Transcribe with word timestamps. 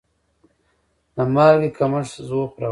د 1.15 1.17
مالګې 1.33 1.69
کمښت 1.77 2.13
ضعف 2.29 2.51
راولي. 2.61 2.69